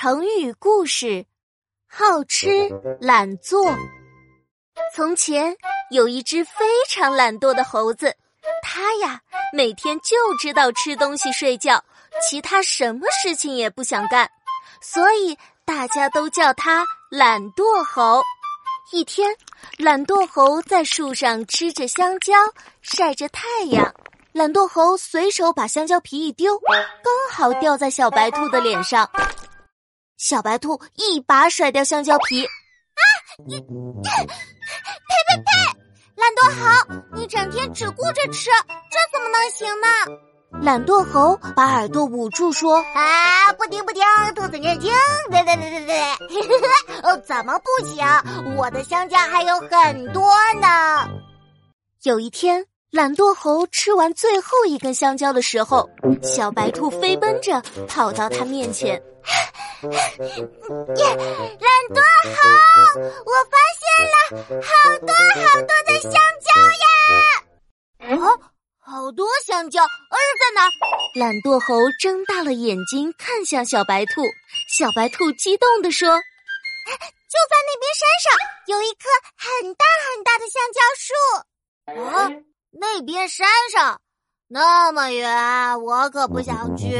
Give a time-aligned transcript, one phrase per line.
[0.00, 1.26] 成语故事：
[1.88, 3.66] 好吃懒做。
[4.94, 5.56] 从前
[5.90, 8.14] 有一只非常懒惰的猴子，
[8.62, 9.20] 它呀
[9.52, 11.82] 每天就知道吃东西、睡觉，
[12.22, 14.30] 其他什么事情也不想干，
[14.80, 18.22] 所以大家都叫它懒惰猴。
[18.92, 19.28] 一天，
[19.78, 22.34] 懒惰猴在树上吃着香蕉，
[22.82, 23.92] 晒着太阳。
[24.30, 26.56] 懒惰猴随手把香蕉皮一丢，
[27.02, 29.10] 刚好掉在小白兔的脸上。
[30.18, 33.02] 小白兔一把甩掉香蕉皮，啊！
[33.46, 33.62] 你，呸
[35.28, 35.52] 呸呸！
[36.16, 38.50] 懒惰猴，你整天只顾着吃，
[38.90, 39.86] 这怎么能行呢？
[40.60, 44.02] 懒惰猴把耳朵捂住说：“啊，不听不听，
[44.34, 44.92] 兔子念经，
[45.30, 48.04] 对对对对对， 哦，怎么不行？
[48.56, 51.08] 我的香蕉还有很多呢。”
[52.02, 52.66] 有一天。
[52.90, 55.86] 懒惰猴吃完最后一根香蕉的时候，
[56.22, 58.98] 小白兔飞奔着跑到他面前。
[59.82, 59.88] 耶，
[61.60, 62.02] 懒惰
[62.34, 62.38] 猴，
[63.24, 64.14] 我发现了
[64.60, 65.08] 好多
[65.44, 66.10] 好多的香
[66.42, 66.48] 蕉
[66.82, 66.86] 呀！
[68.00, 68.16] 啊，
[68.80, 70.68] 好多香蕉，儿在哪？
[71.14, 74.22] 懒惰猴睁大了眼睛看向小白兔，
[74.76, 78.32] 小白兔激动地说：“就在那边山上
[78.66, 81.14] 有一棵很大很大的香蕉树。”
[82.02, 82.30] 啊。
[82.70, 83.98] 那边山上
[84.50, 86.96] 那么远，我可不想去。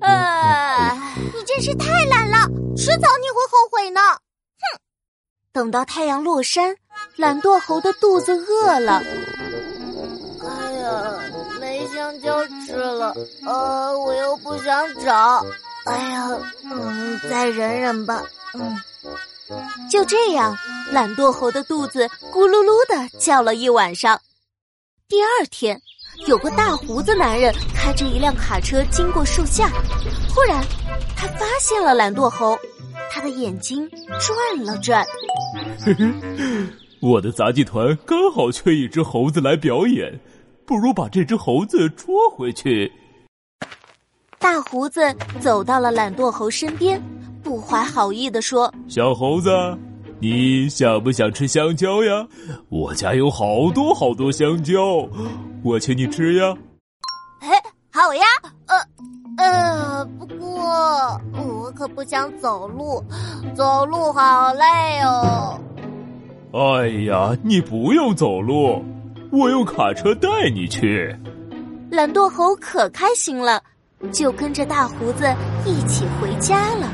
[0.00, 0.96] 哎，
[1.34, 4.00] 你真是太懒了，迟早你会后悔呢。
[4.00, 4.78] 哼！
[5.52, 6.76] 等到太阳落山，
[7.16, 9.02] 懒惰猴的肚子饿了。
[10.46, 11.20] 哎呀，
[11.60, 13.12] 没香蕉吃了，
[13.44, 15.44] 呃，我又不想找。
[15.86, 16.28] 哎呀，
[16.62, 18.22] 嗯，再忍忍吧。
[18.54, 18.78] 嗯，
[19.90, 20.56] 就这样，
[20.92, 24.20] 懒惰猴的肚子咕噜噜的叫了一晚上。
[25.08, 25.80] 第二天，
[26.26, 29.68] 有个大胡子男人开着一辆卡车经过树下，
[30.34, 30.64] 忽然
[31.16, 32.58] 他发现了懒惰猴，
[33.10, 35.04] 他的眼睛转了转。
[35.80, 36.06] 嘿嘿，
[37.00, 40.18] 我的杂技团刚好缺一只猴子来表演，
[40.66, 42.90] 不如把这只猴子捉回去。
[44.38, 45.00] 大胡子
[45.40, 47.02] 走到了懒惰猴身边，
[47.42, 49.50] 不怀好意的说：“小猴子。”
[50.24, 52.26] 你想不想吃香蕉呀？
[52.70, 55.06] 我家有好多好多香蕉，
[55.62, 56.56] 我请你吃呀。
[57.40, 57.50] 哎，
[57.92, 58.24] 好呀。
[58.66, 58.74] 呃
[59.36, 63.04] 呃，不过我可不想走路，
[63.54, 64.64] 走路好累
[65.02, 65.60] 哦。
[66.52, 68.82] 哎呀，你不用走路，
[69.30, 71.14] 我用卡车带你去。
[71.90, 73.62] 懒惰猴可开心了，
[74.10, 75.30] 就跟着大胡子
[75.66, 76.90] 一起回家了。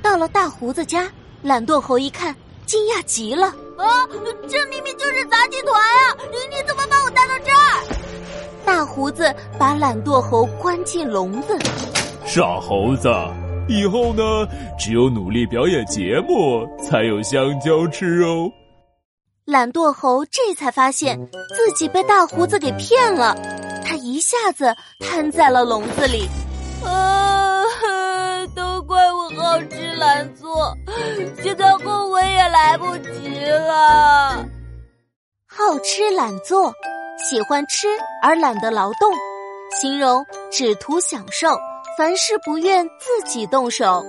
[0.00, 1.06] 到了大胡子家。
[1.44, 2.34] 懒惰猴一看，
[2.64, 3.48] 惊讶极了。
[3.76, 4.08] 啊，
[4.48, 6.16] 这明明就是杂技团啊！
[6.30, 7.84] 你你怎么把我带到这儿？
[8.64, 11.58] 大胡子把懒惰猴关进笼子。
[12.24, 13.10] 傻猴子，
[13.68, 14.22] 以后呢，
[14.78, 18.50] 只有努力表演节目，才有香蕉吃哦。
[19.44, 23.36] 懒惰猴这才发现自己被大胡子给骗了，
[23.84, 26.26] 他一下子瘫在了笼子里。
[26.82, 27.13] 啊，
[29.54, 30.76] 好吃懒做。
[31.40, 34.44] 现在后悔也来不及了。
[35.46, 36.72] 好吃懒做，
[37.16, 37.86] 喜欢吃
[38.20, 39.12] 而懒得劳动，
[39.80, 41.56] 形容只图享受，
[41.96, 44.04] 凡事不愿自己动手。